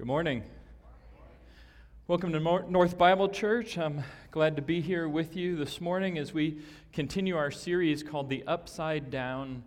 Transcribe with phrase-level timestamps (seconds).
[0.00, 0.44] Good morning.
[2.08, 3.76] Welcome to North Bible Church.
[3.76, 6.62] I'm glad to be here with you this morning as we
[6.94, 9.62] continue our series called The Upside Down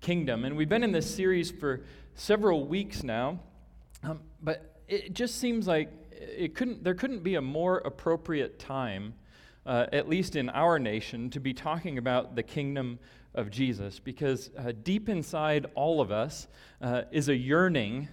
[0.00, 0.46] Kingdom.
[0.46, 1.82] And we've been in this series for
[2.14, 3.40] several weeks now,
[4.02, 9.12] um, but it just seems like it couldn't, there couldn't be a more appropriate time,
[9.66, 12.98] uh, at least in our nation, to be talking about the kingdom
[13.34, 16.48] of Jesus because uh, deep inside all of us
[16.80, 18.08] uh, is a yearning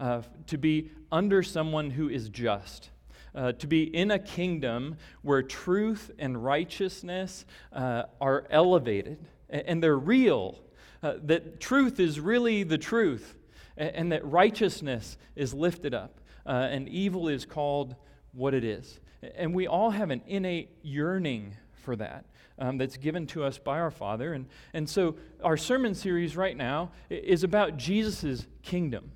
[0.00, 2.90] uh, to be under someone who is just.
[3.34, 9.18] Uh, to be in a kingdom where truth and righteousness uh, are elevated
[9.50, 10.60] and, they're real,
[11.02, 13.36] uh, that truth is really the truth,
[13.76, 17.96] and, and that righteousness is lifted up, and evil is called
[18.32, 19.00] what it is.
[19.36, 22.24] And we all have an innate yearning for that
[22.58, 24.32] um, that's given to us by our Father.
[24.34, 29.12] And, and so our sermon series right now is about Jesus' kingdom.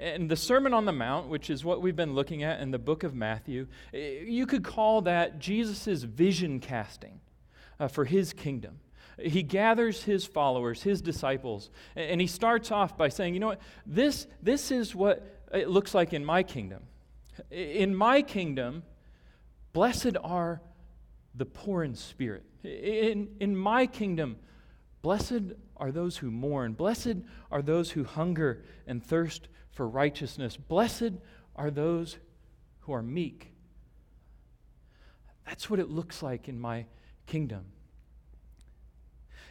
[0.00, 2.78] And the Sermon on the Mount, which is what we've been looking at in the
[2.78, 7.20] book of Matthew, you could call that Jesus' vision casting
[7.78, 8.80] uh, for his kingdom.
[9.18, 13.60] He gathers his followers, his disciples, and he starts off by saying, You know what?
[13.84, 16.82] This, this is what it looks like in my kingdom.
[17.50, 18.82] In my kingdom,
[19.74, 20.62] blessed are
[21.34, 22.44] the poor in spirit.
[22.64, 24.36] In, in my kingdom,
[25.02, 26.74] blessed are those who mourn.
[26.74, 27.16] Blessed
[27.50, 30.56] are those who hunger and thirst for righteousness.
[30.56, 31.14] Blessed
[31.56, 32.18] are those
[32.80, 33.52] who are meek.
[35.46, 36.84] That's what it looks like in my
[37.26, 37.64] kingdom.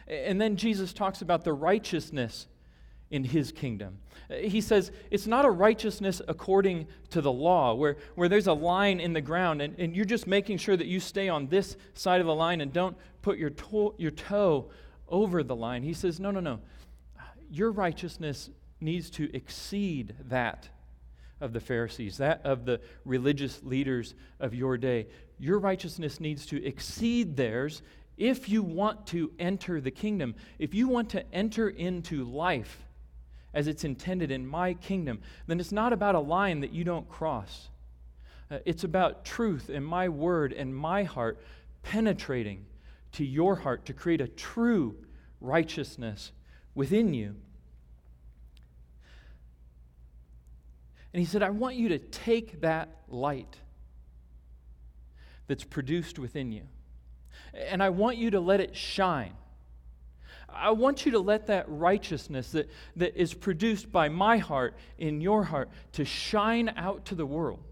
[0.06, 2.46] And then Jesus talks about the righteousness
[3.10, 3.98] in his kingdom.
[4.28, 9.00] He says it's not a righteousness according to the law, where, where there's a line
[9.00, 12.20] in the ground and, and you're just making sure that you stay on this side
[12.20, 14.70] of the line and don't put your, to- your toe
[15.10, 15.82] over the line.
[15.82, 16.60] He says, no, no, no.
[17.50, 20.68] Your righteousness needs to exceed that
[21.40, 25.06] of the Pharisees, that of the religious leaders of your day.
[25.38, 27.82] Your righteousness needs to exceed theirs
[28.16, 30.34] if you want to enter the kingdom.
[30.58, 32.84] If you want to enter into life,
[33.52, 37.08] as it's intended in my kingdom, then it's not about a line that you don't
[37.08, 37.68] cross.
[38.50, 41.40] Uh, it's about truth and my word and my heart
[41.82, 42.66] penetrating
[43.12, 44.94] to your heart to create a true
[45.40, 46.32] righteousness
[46.74, 47.36] within you.
[51.12, 53.56] And he said, I want you to take that light
[55.48, 56.62] that's produced within you,
[57.52, 59.34] and I want you to let it shine
[60.52, 65.20] I want you to let that righteousness that, that is produced by my heart in
[65.20, 67.62] your heart to shine out to the world.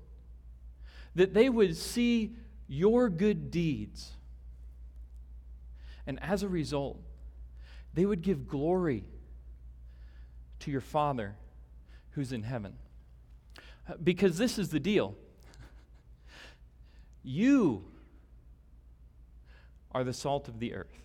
[1.15, 2.35] That they would see
[2.69, 4.13] your good deeds.
[6.07, 7.01] And as a result,
[7.99, 9.03] they would give glory
[10.61, 11.35] to your Father
[12.11, 12.75] who's in heaven.
[13.89, 15.17] Uh, because this is the deal.
[17.25, 17.85] You
[19.91, 20.97] are the salt of the earth.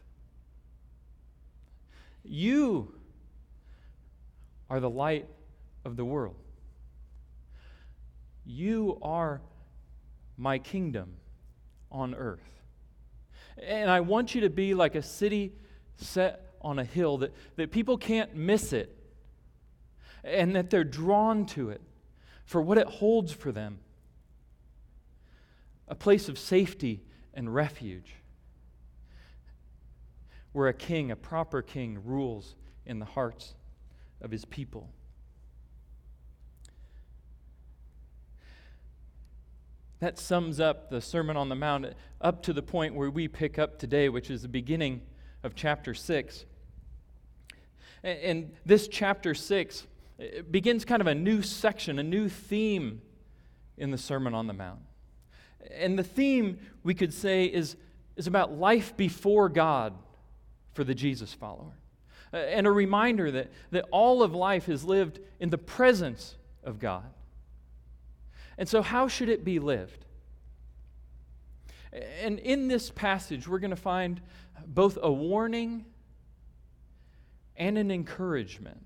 [2.24, 2.94] You
[4.70, 5.26] are the light
[5.84, 6.36] of the world.
[8.46, 9.42] You are
[10.38, 11.16] my kingdom
[11.92, 12.48] on earth.
[13.58, 15.54] And I want you to be like a city
[15.98, 18.98] set on a hill that, that people can't miss it
[20.24, 21.82] and that they're drawn to it
[22.46, 23.80] for what it holds for them
[25.88, 27.04] a place of safety
[27.34, 28.16] and refuge
[30.54, 33.56] where a king, a proper king, rules in the hearts
[34.22, 34.90] of his people.
[40.00, 43.58] That sums up the Sermon on the Mount up to the point where we pick
[43.58, 45.02] up today, which is the beginning
[45.44, 46.46] of chapter 6.
[48.04, 49.88] And this chapter 6
[50.20, 53.02] eh, begins kind of a new section, a new theme
[53.78, 54.82] in the Sermon on the Mount.
[55.72, 57.78] And the theme, we could say, is,
[58.18, 59.94] is about life before God
[60.74, 61.78] for the Jesus follower.
[62.34, 67.06] And a reminder that, that all of life is lived in the presence of God.
[68.58, 70.06] And so, how should it be lived?
[72.22, 74.20] And in this passage, we're going to find
[74.66, 75.86] both a warning
[77.58, 78.86] and an encouragement.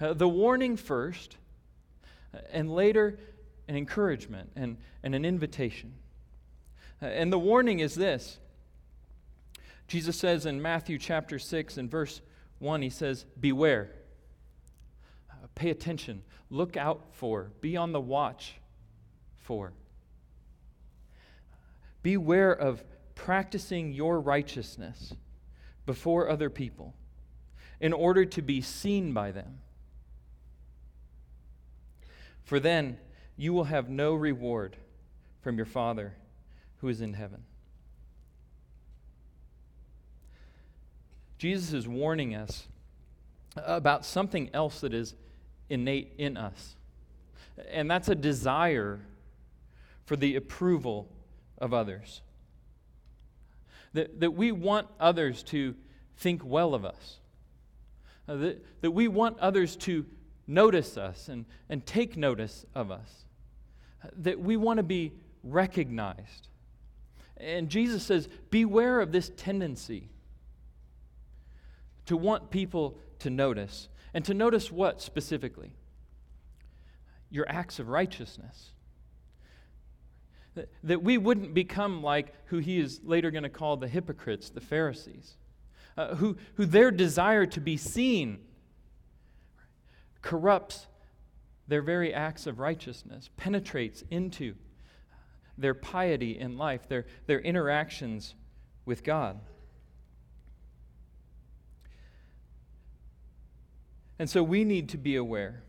[0.00, 1.36] Uh, the warning first,
[2.50, 3.18] and later
[3.68, 5.94] an encouragement and, and an invitation.
[7.00, 8.38] Uh, and the warning is this
[9.86, 12.20] Jesus says in Matthew chapter 6 and verse
[12.60, 13.90] 1, he says, Beware,
[15.30, 18.54] uh, pay attention, look out for, be on the watch
[19.38, 19.72] for.
[22.02, 22.82] Beware of
[23.14, 25.12] practicing your righteousness
[25.86, 26.94] before other people
[27.82, 29.58] in order to be seen by them.
[32.44, 32.96] For then
[33.36, 34.76] you will have no reward
[35.42, 36.14] from your Father
[36.78, 37.42] who is in heaven.
[41.38, 42.68] Jesus is warning us
[43.56, 45.16] about something else that is
[45.68, 46.76] innate in us,
[47.68, 49.00] and that's a desire
[50.04, 51.08] for the approval
[51.58, 52.20] of others.
[53.92, 55.74] That, that we want others to
[56.16, 57.18] think well of us,
[58.28, 60.06] uh, that, that we want others to
[60.46, 63.24] notice us and, and take notice of us,
[64.04, 66.48] uh, that we want to be recognized.
[67.36, 70.08] And Jesus says, Beware of this tendency
[72.06, 73.88] to want people to notice.
[74.14, 75.74] And to notice what specifically?
[77.30, 78.70] Your acts of righteousness.
[80.54, 84.50] That, that we wouldn't become like who he is later going to call the hypocrites,
[84.50, 85.36] the Pharisees,
[85.96, 88.40] uh, who, who their desire to be seen
[90.20, 90.86] corrupts
[91.68, 94.54] their very acts of righteousness, penetrates into
[95.56, 98.34] their piety in life, their, their interactions
[98.84, 99.40] with God.
[104.18, 105.62] And so we need to be aware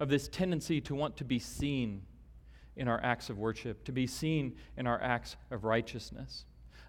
[0.00, 2.02] of this tendency to want to be seen
[2.76, 6.44] in our acts of worship, to be seen in our acts of righteousness.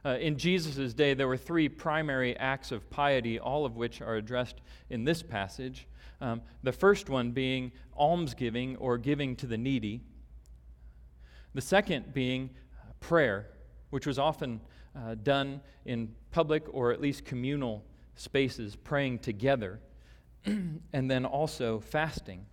[0.05, 4.15] Uh, in Jesus' day, there were three primary acts of piety, all of which are
[4.15, 5.87] addressed in this passage.
[6.19, 10.01] Um, the first one being almsgiving or giving to the needy.
[11.53, 12.49] The second being
[12.99, 13.47] prayer,
[13.91, 14.59] which was often
[14.95, 17.83] uh, done in public or at least communal
[18.15, 19.79] spaces, praying together.
[20.45, 22.45] and then also fasting.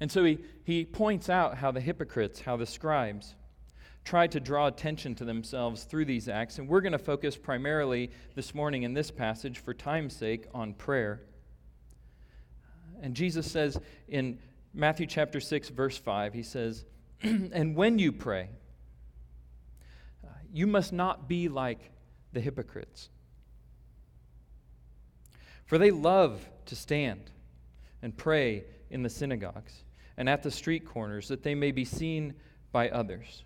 [0.00, 3.34] And so he, he points out how the hypocrites, how the scribes,
[4.04, 6.58] try to draw attention to themselves through these acts.
[6.58, 10.74] And we're going to focus primarily this morning in this passage, for time's sake, on
[10.74, 11.22] prayer.
[13.02, 14.38] And Jesus says in
[14.74, 16.84] Matthew chapter 6, verse 5, he says,
[17.22, 18.48] And when you pray,
[20.52, 21.90] you must not be like
[22.32, 23.08] the hypocrites.
[25.64, 27.30] For they love to stand
[28.02, 29.84] and pray in the synagogues
[30.16, 32.34] and at the street corners, that they may be seen
[32.72, 33.44] by others.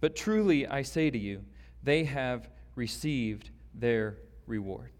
[0.00, 1.44] But truly, I say to you,
[1.82, 4.90] they have received their reward.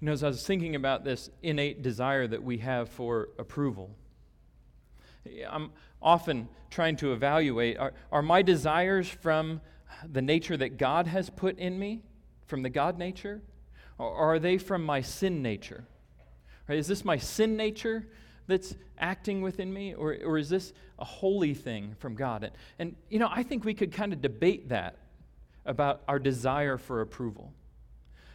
[0.00, 3.96] You know, as I was thinking about this innate desire that we have for approval,
[5.48, 5.72] I'm
[6.02, 9.60] often trying to evaluate are, are my desires from
[10.04, 12.02] the nature that God has put in me,
[12.46, 13.42] from the God nature,
[13.98, 15.86] or are they from my sin nature?
[16.68, 16.78] Right?
[16.78, 18.06] Is this my sin nature
[18.46, 22.44] that's acting within me, or, or is this a holy thing from God?
[22.44, 24.98] And, and, you know, I think we could kind of debate that
[25.64, 27.52] about our desire for approval.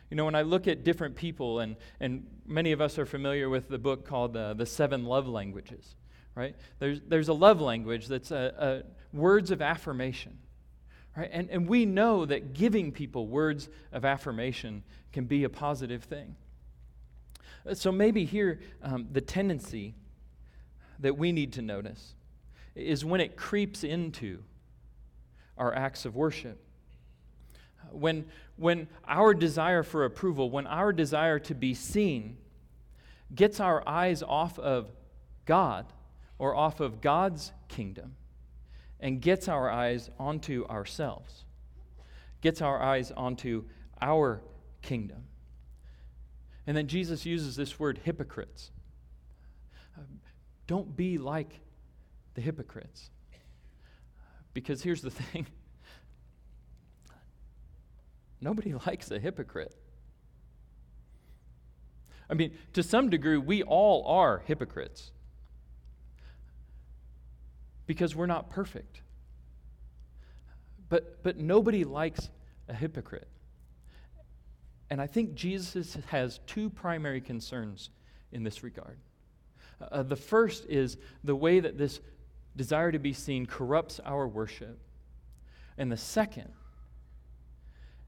[0.10, 3.50] You know, when I look at different people, and, and many of us are familiar
[3.50, 5.96] with the book called uh, The Seven Love Languages,
[6.36, 6.56] right?
[6.80, 10.38] There's, there's a love language that's a, a words of affirmation,
[11.16, 11.30] right?
[11.32, 16.36] And, and we know that giving people words of affirmation can be a positive thing.
[17.68, 19.94] Uh, so maybe here, um, the tendency
[21.00, 22.14] that we need to notice
[22.76, 24.44] is when it creeps into
[25.58, 26.60] our acts of worship.
[27.92, 28.26] When,
[28.56, 32.38] when our desire for approval, when our desire to be seen
[33.34, 34.92] gets our eyes off of
[35.46, 35.86] God
[36.38, 38.16] or off of God's kingdom
[39.00, 41.44] and gets our eyes onto ourselves,
[42.42, 43.66] gets our eyes onto
[44.02, 44.42] our
[44.82, 45.24] kingdom.
[46.68, 48.72] And then Jesus uses this word hypocrites.
[49.98, 50.20] Um,
[50.68, 51.60] don't be like
[52.36, 53.10] the hypocrites.
[54.54, 55.48] Because here's the thing
[58.40, 59.76] nobody likes a hypocrite.
[62.30, 65.12] I mean, to some degree, we all are hypocrites
[67.86, 69.02] because we're not perfect.
[70.88, 72.30] But, but nobody likes
[72.70, 73.28] a hypocrite.
[74.92, 77.92] And I think Jesus has two primary concerns
[78.34, 78.98] in this regard.
[79.80, 82.02] Uh, the first is the way that this
[82.58, 84.78] desire to be seen corrupts our worship.
[85.78, 86.52] And the second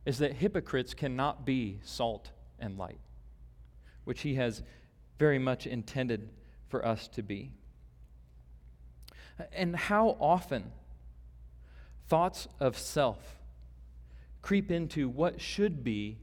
[0.05, 2.99] is that hypocrites cannot be salt and light,
[4.03, 4.61] which he has
[5.17, 6.31] very much intended
[6.67, 7.53] for us to be.
[9.53, 10.73] And how often
[12.09, 13.39] thoughts of self
[14.41, 16.17] creep into what should be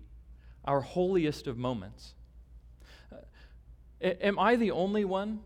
[0.71, 2.15] our holiest of moments.
[4.01, 5.41] Am I the only one?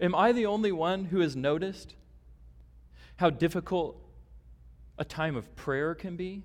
[0.00, 1.94] Am I the only one who has noticed
[3.16, 3.96] how difficult
[4.98, 6.42] a time of prayer can be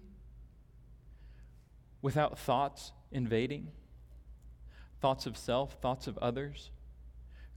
[2.01, 3.71] without thoughts invading?
[4.99, 6.71] thoughts of self, thoughts of others,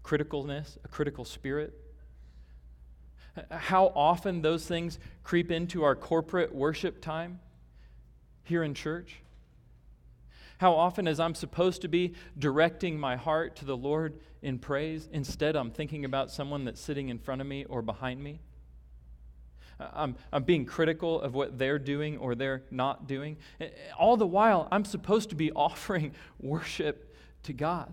[0.04, 1.72] criticalness, a critical spirit.
[3.50, 7.40] How often those things creep into our corporate worship time
[8.44, 9.22] here in church?
[10.58, 15.08] How often, as I'm supposed to be directing my heart to the Lord in praise,
[15.10, 18.40] instead I'm thinking about someone that's sitting in front of me or behind me?
[19.80, 23.38] I'm, I'm being critical of what they're doing or they're not doing.
[23.98, 27.90] All the while, I'm supposed to be offering worship to God.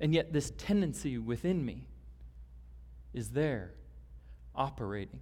[0.00, 1.86] And yet, this tendency within me
[3.12, 3.74] is there
[4.54, 5.20] operating.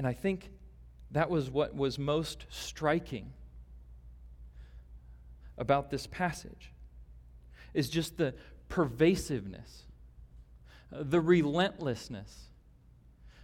[0.00, 0.50] And I think
[1.10, 3.34] that was what was most striking
[5.58, 6.72] about this passage
[7.74, 8.32] is just the
[8.70, 9.84] pervasiveness
[10.90, 12.46] the relentlessness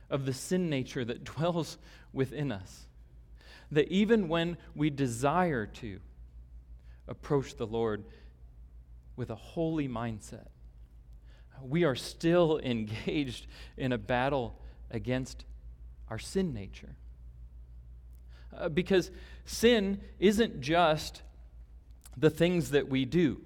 [0.08, 1.76] of the sin nature that dwells
[2.14, 2.86] within us.
[3.70, 6.00] That even when we desire to
[7.06, 8.02] approach the Lord
[9.14, 10.46] with a holy mindset,
[11.60, 13.46] we are still engaged
[13.76, 14.58] in a battle
[14.90, 15.44] against
[16.10, 16.96] our sin nature.
[18.56, 19.10] Uh, because
[19.44, 21.22] sin isn't just
[22.16, 23.40] the things that we do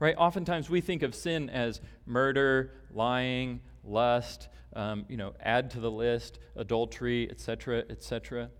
[0.00, 0.16] right?
[0.18, 5.90] Oftentimes we think of sin as murder, lying, lust, um, you know, add to the
[5.90, 8.50] list, adultery, etc., etc.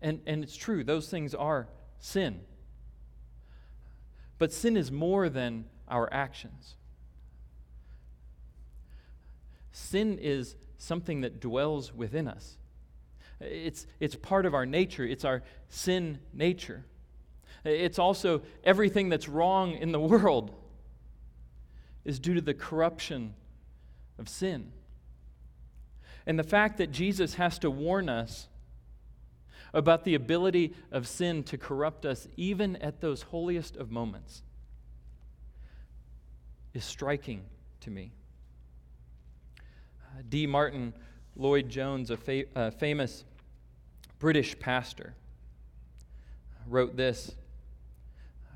[0.00, 1.66] And, and it's true, those things are
[1.98, 2.40] sin.
[4.38, 6.74] But sin is more than our actions.
[9.72, 12.56] Sin is something that dwells within us.
[13.40, 16.84] It's, it's part of our nature, it's our sin nature.
[17.64, 20.54] It's also everything that's wrong in the world
[22.04, 23.34] is due to the corruption
[24.18, 24.72] of sin.
[26.26, 28.48] And the fact that Jesus has to warn us
[29.72, 34.42] about the ability of sin to corrupt us, even at those holiest of moments,
[36.74, 37.44] is striking
[37.80, 38.12] to me.
[40.28, 40.46] D.
[40.46, 40.92] Martyn
[41.36, 43.24] Lloyd Jones, a fa- famous
[44.18, 45.14] British pastor,
[46.66, 47.34] wrote this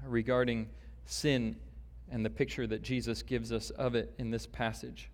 [0.07, 0.69] regarding
[1.07, 1.57] sin
[2.11, 5.11] and the picture that Jesus gives us of it in this passage.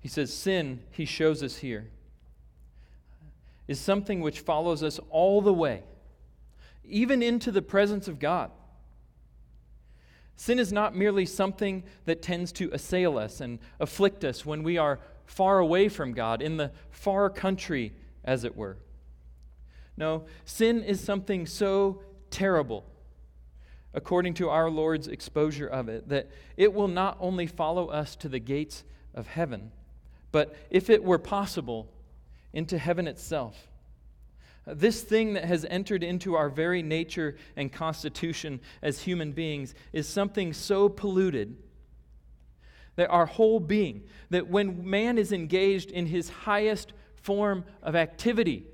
[0.00, 1.88] He says, Sin, he shows us here,
[3.68, 5.84] is something which follows us all the way,
[6.84, 8.50] even into the presence of God.
[10.34, 14.76] Sin is not merely something that tends to assail us and afflict us when we
[14.76, 17.92] are far away from God, in the far country,
[18.24, 18.76] as it were.
[19.96, 22.84] No, sin is something so terrible
[23.94, 28.28] according to our Lord's exposure of it, that it will not only follow us to
[28.28, 29.70] the gates of heaven,
[30.30, 31.88] but if it were possible,
[32.52, 33.68] into heaven itself.
[34.66, 40.08] This thing that has entered into our very nature and constitution as human beings is
[40.08, 41.56] something so polluted
[42.96, 48.66] that our whole being, that when man is engaged in his highest form of activity,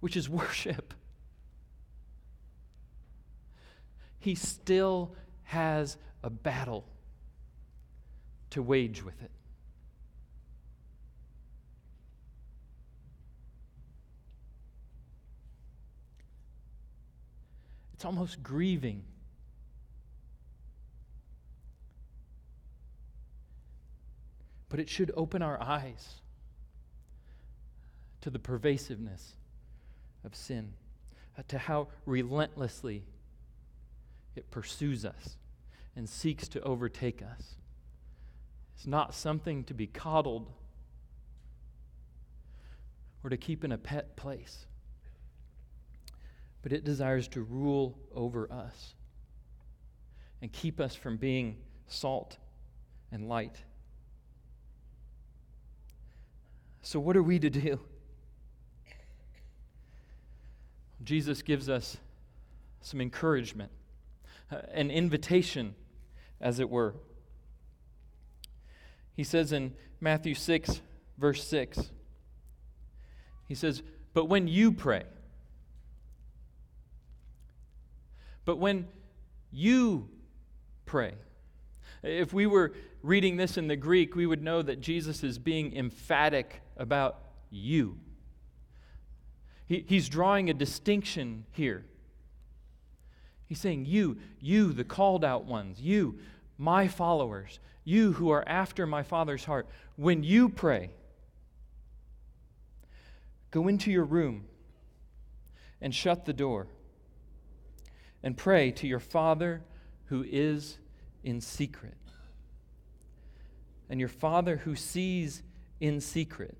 [0.00, 0.94] which is worship,
[4.18, 6.84] he still has a battle
[8.50, 9.30] to wage with it.
[17.94, 19.04] It's almost grieving.
[24.68, 26.16] But it should open our eyes
[28.20, 29.36] to the pervasiveness
[30.24, 30.72] of sin,
[31.38, 33.04] uh, to how relentlessly
[34.34, 35.36] it pursues us
[35.94, 37.54] and seeks to overtake us.
[38.74, 40.50] It's not something to be coddled
[43.24, 44.66] or to keep in a pet place,
[46.62, 48.94] but it desires to rule over us
[50.42, 51.56] and keep us from being
[51.86, 52.36] salt
[53.10, 53.62] and light.
[56.86, 57.80] So, what are we to do?
[61.02, 61.96] Jesus gives us
[62.80, 63.72] some encouragement
[64.52, 65.74] uh, an invitation,
[66.40, 66.94] as it were.
[69.16, 70.80] He says in Matthew 6,
[71.18, 71.90] verse 6,
[73.48, 73.82] he says,
[74.14, 75.02] But when you pray,
[78.44, 78.86] but when
[79.50, 80.08] you
[80.84, 81.14] pray,
[82.06, 82.72] if we were
[83.02, 87.18] reading this in the Greek, we would know that Jesus is being emphatic about
[87.50, 87.98] you.
[89.66, 91.84] He, he's drawing a distinction here
[93.46, 96.18] He's saying, You, you, the called out ones, you,
[96.58, 100.90] my followers, you who are after my Father's heart, when you pray,
[103.50, 104.44] go into your room
[105.80, 106.66] and shut the door
[108.22, 109.62] and pray to your Father
[110.06, 110.78] who is
[111.26, 111.96] in secret.
[113.90, 115.42] And your Father who sees
[115.80, 116.56] in secret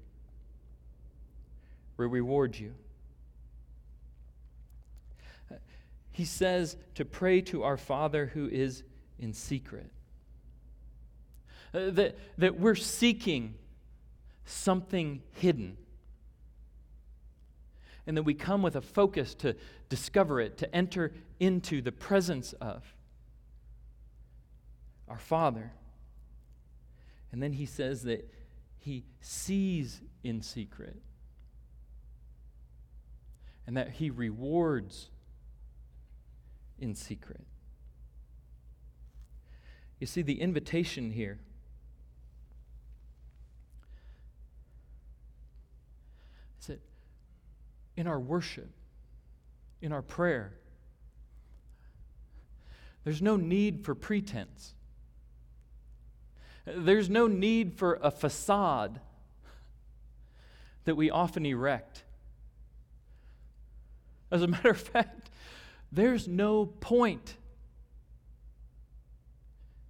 [1.96, 2.75] will reward you.
[6.11, 8.82] He says to pray to our Father who is
[9.18, 9.90] in secret.
[11.73, 13.54] Uh, that, that we're seeking
[14.46, 15.76] something hidden.
[18.06, 19.54] And that we come with a focus to
[19.88, 22.95] discover it, to enter into the presence of
[25.08, 25.72] our Father.
[27.32, 28.32] And then he says that
[28.78, 30.96] he sees in secret
[33.66, 35.10] and that he rewards
[36.78, 37.44] in secret.
[39.98, 41.40] You see, the invitation here
[46.60, 46.80] is that
[47.96, 48.70] in our worship,
[49.80, 50.52] in our prayer,
[53.04, 54.75] there's no need for pretense.
[56.66, 59.00] There's no need for a facade
[60.85, 62.02] that we often erect.
[64.30, 65.30] As a matter of fact,
[65.92, 67.37] there's no point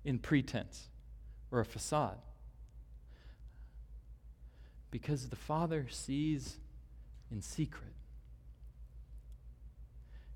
[0.05, 0.89] in pretense
[1.51, 2.19] or a facade
[4.91, 6.59] because the Father sees
[7.31, 7.93] in secret.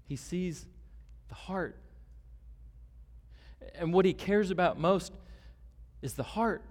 [0.06, 0.66] He sees
[1.28, 1.78] the heart.
[3.74, 5.12] And what he cares about most
[6.02, 6.62] is the heart.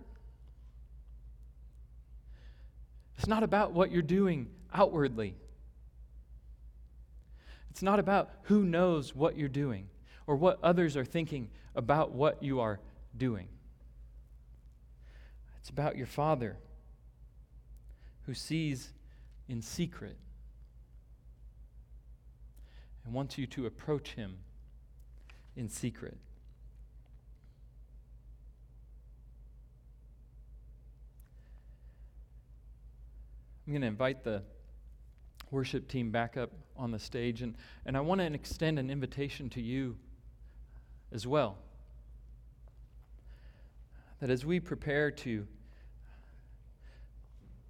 [3.18, 5.36] It's not about what you're doing outwardly.
[7.70, 9.88] It's not about who knows what you're doing
[10.26, 12.80] or what others are thinking about what you are
[13.18, 13.48] doing.
[15.60, 16.58] It's about your Father
[18.26, 18.92] who sees
[19.48, 20.18] in secret
[23.04, 24.38] and wants you to approach Him
[25.56, 26.18] in secret.
[33.70, 34.42] I'm going to invite the
[35.52, 37.54] worship team back up on the stage, and,
[37.86, 39.96] and I want to extend an invitation to you
[41.12, 41.56] as well.
[44.22, 45.46] That as we prepare to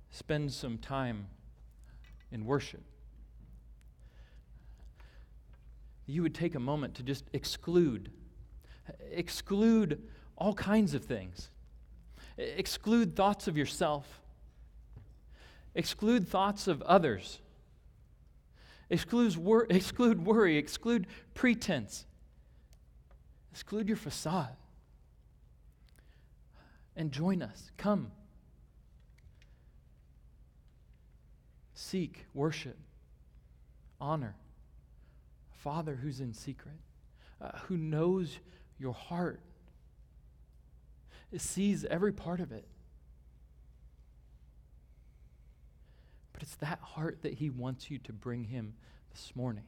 [0.09, 1.27] spend some time
[2.31, 2.85] in worship,
[6.05, 8.09] you would take a moment to just exclude,
[9.11, 10.01] exclude
[10.37, 11.49] all kinds of things,
[12.37, 14.21] exclude thoughts of yourself
[15.75, 17.39] exclude thoughts of others,
[18.89, 22.05] exclude, wor- exclude worry, exclude pretense,
[23.51, 24.55] exclude your facade,
[26.95, 27.71] and join us.
[27.77, 28.11] Come.
[31.73, 32.77] Seek, worship,
[34.01, 34.35] honor.
[35.51, 36.75] Father who's in secret,
[37.41, 38.39] uh, who knows
[38.77, 39.41] your heart,
[41.37, 42.65] sees every part of it.
[46.39, 48.73] But it's that heart that He wants you to bring Him
[49.11, 49.65] this morning.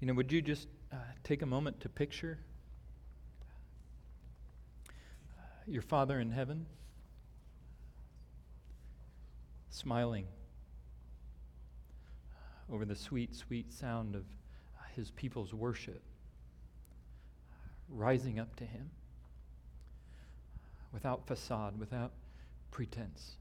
[0.00, 2.38] You know, would you just uh, take a moment to picture
[5.38, 6.64] uh, your Father in heaven
[9.68, 10.24] smiling
[12.72, 16.00] over the sweet, sweet sound of uh, His people's worship,
[17.90, 18.88] rising up to Him?
[20.92, 22.12] Without facade, without
[22.70, 23.36] pretense.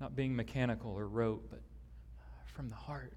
[0.00, 1.60] Not being mechanical or rote, but
[2.46, 3.12] from the heart.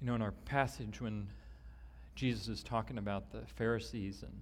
[0.00, 1.26] You know, in our passage, when
[2.14, 4.32] Jesus is talking about the Pharisees and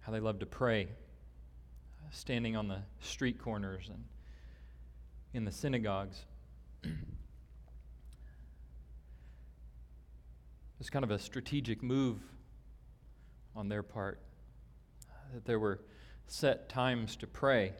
[0.00, 0.88] how they love to pray,
[2.12, 4.04] standing on the street corners and
[5.32, 6.24] in the synagogues.
[10.80, 12.18] It's kind of a strategic move
[13.54, 14.20] on their part
[15.08, 15.78] uh, that there were
[16.26, 17.72] set times to pray.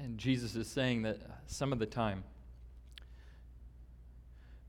[0.00, 2.22] And Jesus is saying that uh, some of the time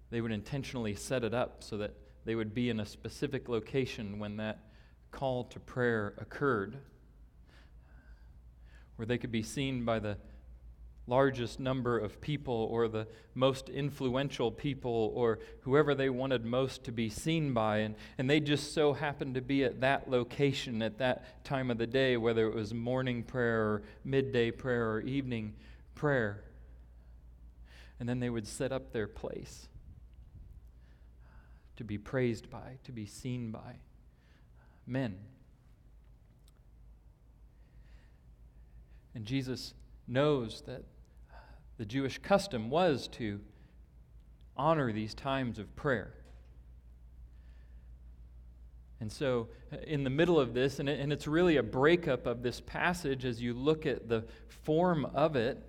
[0.09, 1.93] they would intentionally set it up so that
[2.25, 4.57] they would be in a specific location when that
[5.11, 6.79] call to prayer occurred
[8.95, 10.17] where they could be seen by the
[11.07, 16.91] largest number of people or the most influential people or whoever they wanted most to
[16.91, 17.77] be seen by.
[17.77, 21.77] And, and they just so happened to be at that location at that time of
[21.77, 25.53] the day, whether it was morning prayer or midday prayer or evening
[25.93, 26.43] prayer.
[27.99, 29.67] and then they would set up their place
[31.77, 33.75] to be praised by, to be seen by
[34.87, 35.17] men.
[39.15, 39.73] And Jesus
[40.07, 40.83] knows that
[41.77, 43.39] the Jewish custom was to
[44.57, 46.13] honor these times of prayer.
[48.99, 49.49] And so,
[49.85, 53.25] in the middle of this, and, it, and it's really a breakup of this passage
[53.25, 55.61] as you look at the form of it,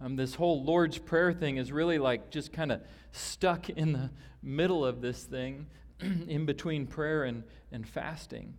[0.00, 4.10] um, this whole Lord's Prayer thing is really like just kind of stuck in the
[4.42, 5.66] middle of this thing,
[6.00, 8.54] in between prayer and, and fasting.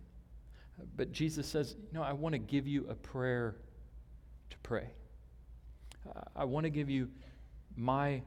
[0.96, 3.56] But Jesus says, You know, I want to give you a prayer
[4.52, 4.90] to pray.
[6.36, 7.08] I want to give you
[7.74, 8.22] my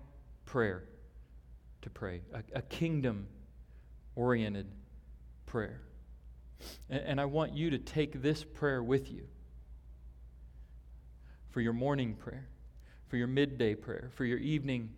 [0.45, 0.83] prayer
[1.83, 3.27] to pray, a, a kingdom
[4.15, 4.67] oriented
[5.45, 5.81] prayer.
[6.89, 9.23] And, and I want you to take this prayer with you
[11.51, 12.47] for your morning prayer,
[13.07, 14.89] for your midday prayer, for your evening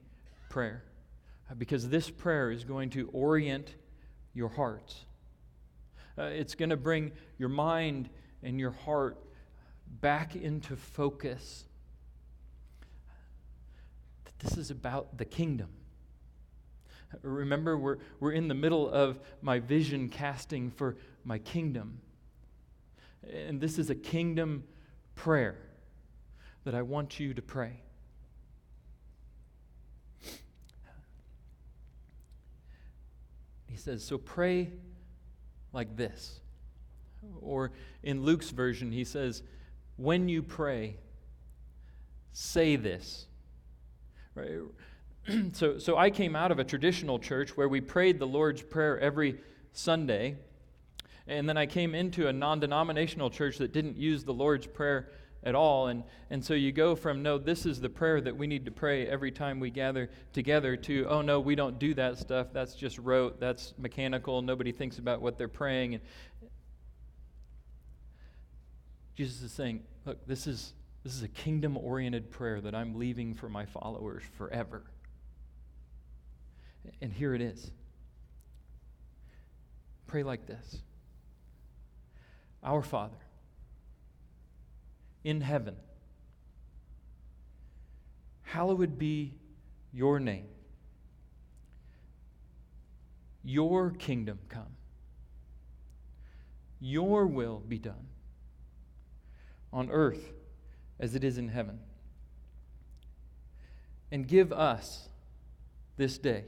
[0.49, 0.83] prayer,
[1.51, 3.75] uh, because this prayer is going to orient
[4.33, 5.05] your hearts.
[6.17, 8.09] Uh, it's going to bring your mind
[8.43, 9.17] and your heart
[9.89, 11.65] back into focus.
[14.25, 15.69] That this is about the kingdom.
[17.21, 22.01] Remember, we're, we're in the middle of my vision casting for my kingdom.
[23.33, 24.63] And this is a kingdom
[25.15, 25.57] prayer
[26.63, 27.81] that I want you to pray.
[33.67, 34.69] He says, So pray
[35.71, 36.39] like this.
[37.41, 37.71] Or
[38.03, 39.43] in Luke's version, he says,
[39.97, 40.97] When you pray,
[42.31, 43.25] say this.
[44.35, 44.61] Right?
[45.53, 48.99] so, so I came out of a traditional church where we prayed the Lord's Prayer
[48.99, 49.39] every
[49.73, 50.37] Sunday.
[51.27, 55.09] And then I came into a non denominational church that didn't use the Lord's Prayer
[55.43, 55.87] at all.
[55.87, 58.71] And, and so you go from, no, this is the prayer that we need to
[58.71, 62.47] pray every time we gather together, to, oh, no, we don't do that stuff.
[62.53, 63.39] That's just rote.
[63.39, 64.41] That's mechanical.
[64.41, 65.95] Nobody thinks about what they're praying.
[65.95, 66.03] And
[69.17, 73.33] Jesus is saying, look, this is, this is a kingdom oriented prayer that I'm leaving
[73.33, 74.83] for my followers forever.
[77.01, 77.71] And here it is.
[80.05, 80.81] Pray like this
[82.63, 83.17] Our Father
[85.23, 85.75] in heaven,
[88.43, 89.33] hallowed be
[89.91, 90.45] your name.
[93.43, 94.75] Your kingdom come.
[96.79, 98.05] Your will be done
[99.71, 100.31] on earth
[100.99, 101.79] as it is in heaven.
[104.11, 105.09] And give us
[105.97, 106.45] this day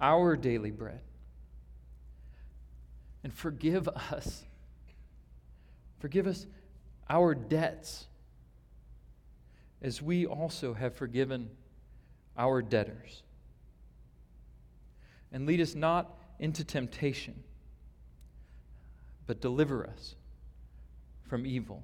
[0.00, 1.00] our daily bread.
[3.24, 4.44] And forgive us.
[5.98, 6.46] Forgive us
[7.08, 8.06] our debts
[9.82, 11.50] as we also have forgiven
[12.36, 13.22] our debtors.
[15.32, 17.42] And lead us not into temptation,
[19.26, 20.14] but deliver us
[21.28, 21.82] from evil.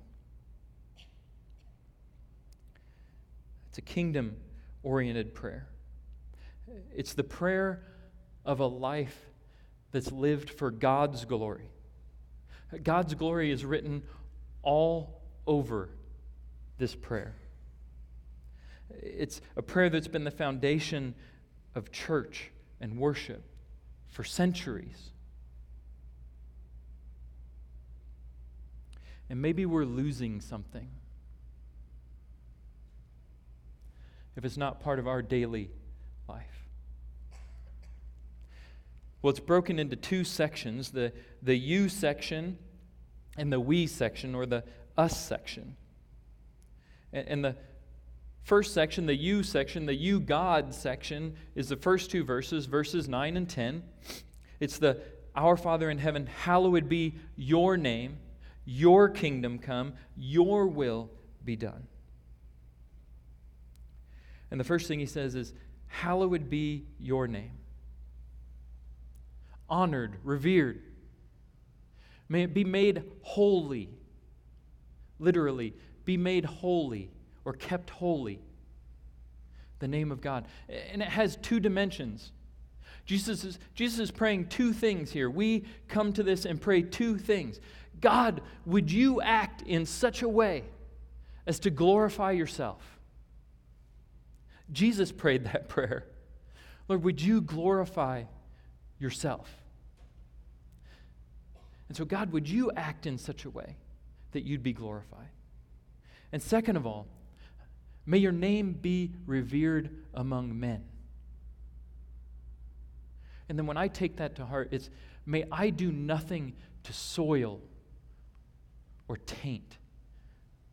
[3.68, 4.36] It's a kingdom
[4.82, 5.66] oriented prayer.
[6.94, 7.82] It's the prayer
[8.44, 9.18] of a life
[9.92, 11.68] that's lived for God's glory.
[12.82, 14.02] God's glory is written
[14.62, 15.90] all over
[16.78, 17.34] this prayer.
[18.90, 21.14] It's a prayer that's been the foundation
[21.74, 22.50] of church
[22.80, 23.44] and worship
[24.08, 25.12] for centuries.
[29.32, 30.86] And maybe we're losing something
[34.36, 35.70] if it's not part of our daily
[36.28, 36.68] life.
[39.22, 42.58] Well, it's broken into two sections the, the you section
[43.38, 44.64] and the we section, or the
[44.98, 45.76] us section.
[47.10, 47.56] And, and the
[48.42, 53.08] first section, the you section, the you God section, is the first two verses, verses
[53.08, 53.82] 9 and 10.
[54.60, 55.00] It's the
[55.34, 58.18] Our Father in heaven, hallowed be your name,
[58.64, 61.10] your kingdom come, your will
[61.44, 61.86] be done.
[64.50, 65.52] And the first thing he says is,
[65.86, 67.58] Hallowed be your name
[69.72, 70.82] honored, revered.
[72.28, 73.88] May it be made holy.
[75.18, 77.10] Literally, be made holy
[77.44, 78.40] or kept holy.
[79.78, 80.44] The name of God.
[80.68, 82.32] And it has two dimensions.
[83.06, 85.30] Jesus is, Jesus is praying two things here.
[85.30, 87.58] We come to this and pray two things.
[88.02, 90.64] God, would you act in such a way
[91.46, 92.82] as to glorify yourself?
[94.70, 96.04] Jesus prayed that prayer.
[96.88, 98.24] Lord, would you glorify
[98.98, 99.48] yourself?
[101.88, 103.76] And so, God, would you act in such a way
[104.32, 105.28] that you'd be glorified?
[106.32, 107.06] And second of all,
[108.04, 110.84] May your name be revered among men.
[113.48, 114.90] And then when I take that to heart, it's
[115.24, 117.60] may I do nothing to soil
[119.12, 119.76] or taint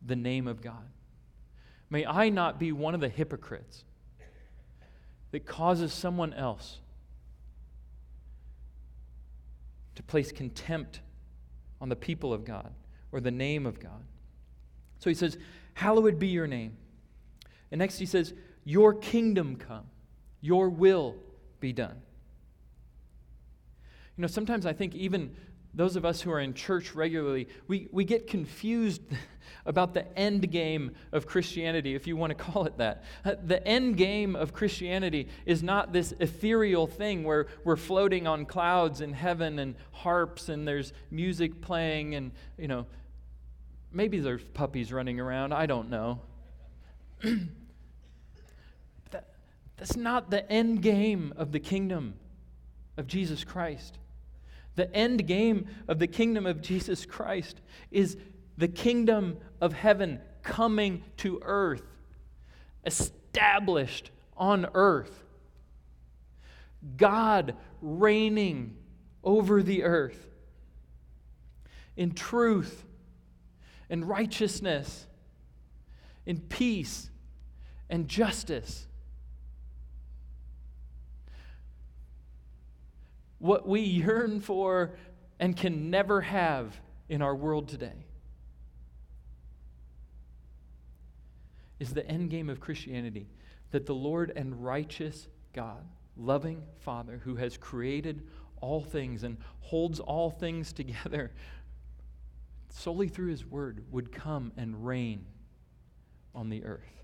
[0.06, 0.88] the name of God.
[1.90, 3.84] May I not be one of the hypocrites
[5.30, 6.78] that causes someone else
[9.94, 11.00] to place contempt
[11.82, 12.72] on the people of God
[13.12, 14.06] or the name of God.
[15.00, 15.36] So he says,
[15.74, 16.78] Hallowed be your name.
[17.70, 18.32] And next he says,
[18.64, 19.84] Your kingdom come,
[20.40, 21.16] your will
[21.60, 22.00] be done.
[24.16, 25.36] You know, sometimes I think even
[25.72, 29.02] those of us who are in church regularly, we, we get confused
[29.66, 33.04] about the end game of Christianity, if you want to call it that.
[33.24, 38.46] Uh, the end game of Christianity is not this ethereal thing where we're floating on
[38.46, 42.86] clouds in heaven and harps and there's music playing and, you know,
[43.92, 45.52] maybe there's puppies running around.
[45.52, 46.20] I don't know.
[49.10, 49.34] that,
[49.76, 52.14] that's not the end game of the kingdom
[52.96, 53.98] of Jesus Christ.
[54.76, 58.16] The end game of the kingdom of Jesus Christ is
[58.56, 61.82] the kingdom of heaven coming to earth,
[62.84, 65.24] established on earth.
[66.96, 68.76] God reigning
[69.22, 70.26] over the earth
[71.96, 72.84] in truth
[73.90, 75.06] and righteousness,
[76.24, 77.10] in peace
[77.90, 78.86] and justice.
[83.40, 84.92] What we yearn for
[85.40, 88.06] and can never have in our world today.
[91.80, 93.26] Is the end game of Christianity
[93.70, 95.84] that the Lord and righteous God,
[96.16, 98.22] loving Father, who has created
[98.60, 101.32] all things and holds all things together
[102.68, 105.24] solely through His Word, would come and reign
[106.34, 107.02] on the earth.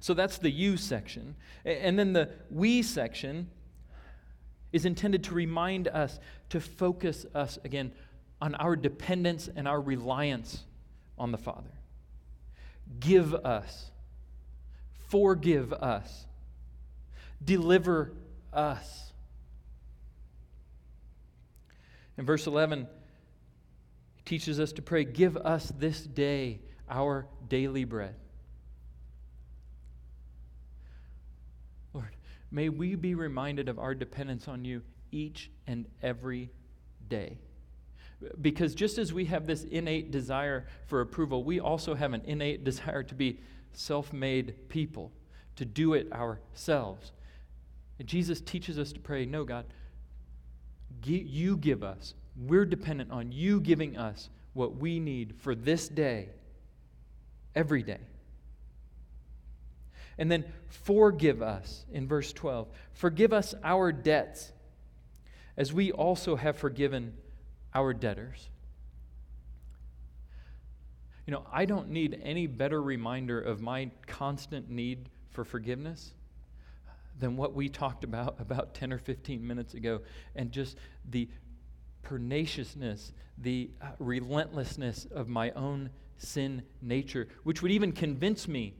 [0.00, 1.36] So that's the you section.
[1.64, 3.48] And then the we section
[4.72, 6.18] is intended to remind us,
[6.50, 7.92] to focus us again
[8.40, 10.64] on our dependence and our reliance
[11.18, 11.70] on the Father.
[12.98, 13.90] Give us,
[15.08, 16.26] forgive us,
[17.44, 18.12] deliver
[18.52, 19.12] us.
[22.18, 22.86] In verse 11,
[24.16, 28.14] he teaches us to pray, Give us this day our daily bread.
[32.52, 36.50] May we be reminded of our dependence on you each and every
[37.08, 37.38] day.
[38.40, 42.62] Because just as we have this innate desire for approval, we also have an innate
[42.70, 43.40] desire to be
[43.72, 45.10] self made people,
[45.56, 47.12] to do it ourselves.
[47.98, 49.64] And Jesus teaches us to pray, No, God,
[51.04, 52.14] you give us.
[52.36, 56.28] We're dependent on you giving us what we need for this day,
[57.54, 58.00] every day.
[60.22, 62.68] And then forgive us in verse 12.
[62.92, 64.52] Forgive us our debts
[65.56, 67.14] as we also have forgiven
[67.74, 68.48] our debtors.
[71.26, 76.12] You know, I don't need any better reminder of my constant need for forgiveness
[77.18, 80.02] than what we talked about about 10 or 15 minutes ago
[80.36, 80.76] and just
[81.10, 81.28] the
[82.04, 88.74] perniciousness, the uh, relentlessness of my own sin nature, which would even convince me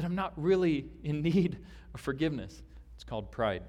[0.00, 1.58] that I'm not really in need
[1.92, 2.62] of forgiveness.
[2.94, 3.62] It's called pride.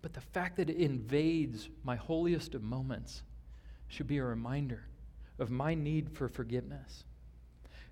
[0.00, 3.24] But the fact that it invades my holiest of moments
[3.88, 4.86] should be a reminder
[5.38, 7.04] of my need for forgiveness.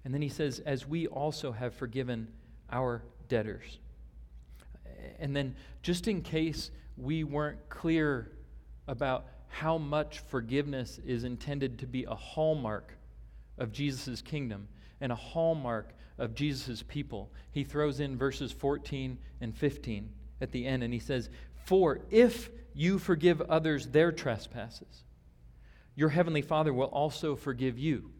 [0.02, 2.28] And then he says, as we also have forgiven
[2.72, 3.81] our debtors.
[5.18, 8.33] And then, just in case we weren't clear
[8.87, 12.94] about how much forgiveness is intended to be a hallmark
[13.59, 14.68] of Jesus' kingdom
[15.01, 17.31] and a hallmark of Jesus' people.
[17.53, 21.31] He throws in verses 14 and 15 at the end, and he says,
[21.64, 25.05] For if you forgive others their trespasses,
[25.94, 28.11] your heavenly Father will also forgive you.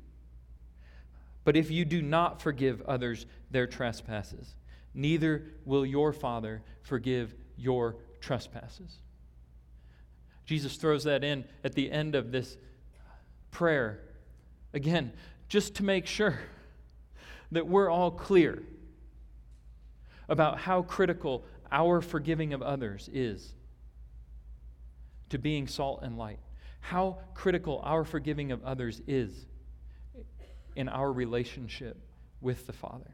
[1.45, 4.55] But if you do not forgive others their trespasses,
[4.95, 8.99] neither will your Father forgive your trespasses.
[10.45, 12.57] Jesus throws that in at the end of this
[13.51, 14.01] prayer
[14.75, 15.13] Again,
[15.49, 16.39] just to make sure
[17.53, 18.63] that we're all clear
[20.29, 23.55] about how critical our forgiving of others is
[25.31, 26.39] to being salt and light,
[26.81, 29.47] how critical our forgiving of others is
[30.77, 31.97] in our relationship
[32.41, 33.11] with the Father.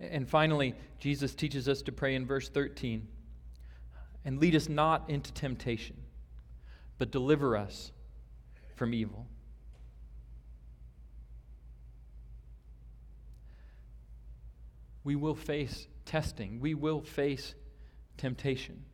[0.00, 3.06] And finally, Jesus teaches us to pray in verse 13
[4.24, 5.96] and lead us not into temptation,
[6.98, 7.92] but deliver us
[8.76, 9.26] from evil.
[15.04, 17.54] We will face testing, we will face
[18.16, 18.84] temptation.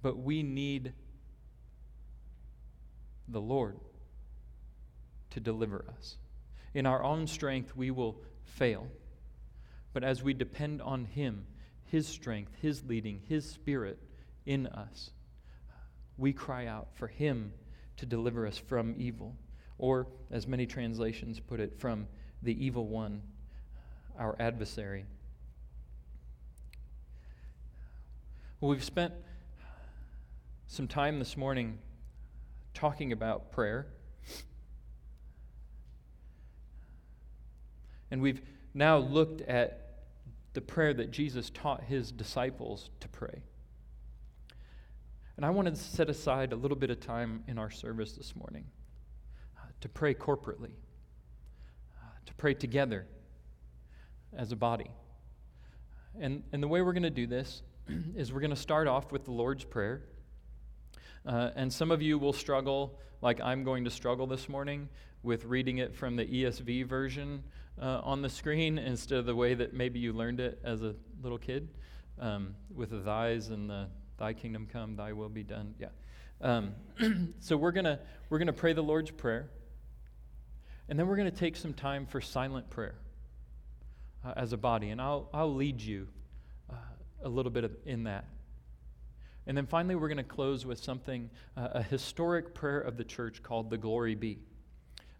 [0.00, 0.92] But we need
[3.28, 3.78] the Lord
[5.30, 6.16] to deliver us.
[6.74, 8.88] In our own strength, we will fail.
[9.92, 11.46] But as we depend on Him,
[11.84, 13.98] His strength, His leading, His Spirit
[14.46, 15.10] in us,
[16.16, 17.52] we cry out for Him
[17.98, 19.36] to deliver us from evil.
[19.78, 22.06] Or, as many translations put it, from
[22.42, 23.22] the evil one,
[24.18, 25.04] our adversary.
[28.60, 29.12] We've spent
[30.66, 31.78] some time this morning
[32.74, 33.86] talking about prayer.
[38.10, 38.40] And we've
[38.74, 40.04] now looked at
[40.52, 43.42] the prayer that Jesus taught his disciples to pray.
[45.36, 48.36] And I wanted to set aside a little bit of time in our service this
[48.36, 48.64] morning
[49.58, 50.72] uh, to pray corporately,
[52.26, 53.06] to pray together
[54.36, 54.90] as a body.
[56.18, 57.62] And, and the way we're going to do this
[58.16, 60.02] is we're going to start off with the Lord's Prayer.
[61.24, 64.88] Uh, and some of you will struggle, like I'm going to struggle this morning,
[65.22, 67.44] with reading it from the ESV version
[67.80, 70.94] uh, on the screen instead of the way that maybe you learned it as a
[71.22, 71.68] little kid,
[72.18, 75.74] um, with the thys and the thy kingdom come, thy will be done.
[75.78, 75.88] Yeah.
[76.40, 76.74] Um,
[77.38, 79.50] so we're gonna we're gonna pray the Lord's prayer,
[80.88, 82.94] and then we're gonna take some time for silent prayer
[84.24, 86.08] uh, as a body, and I'll I'll lead you
[86.70, 86.76] uh,
[87.22, 88.24] a little bit of, in that.
[89.46, 93.04] And then finally, we're going to close with something, uh, a historic prayer of the
[93.04, 94.38] church called the Glory Be.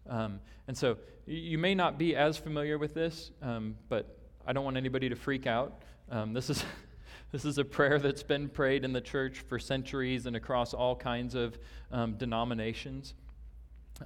[0.09, 4.63] Um, and so you may not be as familiar with this, um, but I don't
[4.63, 5.81] want anybody to freak out.
[6.09, 6.63] Um, this, is,
[7.31, 10.95] this is a prayer that's been prayed in the church for centuries and across all
[10.95, 11.57] kinds of
[11.91, 13.13] um, denominations,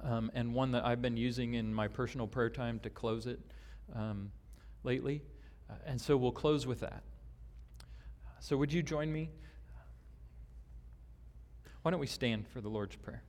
[0.02, 3.40] um, and one that I've been using in my personal prayer time to close it
[3.94, 4.30] um,
[4.84, 5.22] lately.
[5.70, 7.02] Uh, and so we'll close with that.
[8.40, 9.30] So, would you join me?
[11.82, 13.22] Why don't we stand for the Lord's Prayer?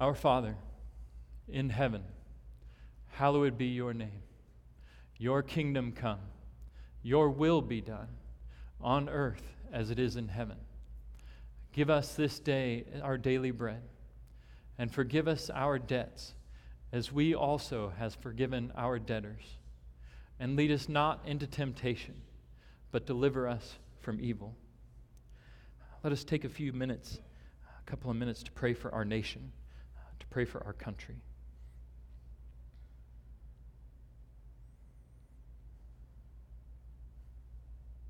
[0.00, 0.56] Our Father
[1.48, 2.02] in heaven,
[3.12, 4.22] hallowed be your name.
[5.18, 6.18] Your kingdom come,
[7.04, 8.08] your will be done
[8.80, 10.56] on earth as it is in heaven.
[11.72, 13.82] Give us this day our daily bread,
[14.78, 16.34] and forgive us our debts
[16.92, 19.42] as we also has forgiven our debtors.
[20.40, 22.14] And lead us not into temptation,
[22.90, 24.56] but deliver us from evil.
[26.02, 27.20] Let us take a few minutes,
[27.80, 29.52] a couple of minutes to pray for our nation,
[30.20, 31.16] to pray for our country.